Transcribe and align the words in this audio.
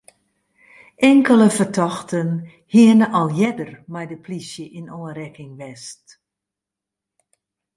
Inkelde 1.09 1.49
fertochten 1.59 2.29
hiene 2.73 3.05
al 3.19 3.29
earder 3.47 3.71
mei 3.93 4.05
de 4.11 4.17
plysje 4.25 4.65
yn 4.79 4.91
oanrekking 4.99 5.53
west. 5.61 6.05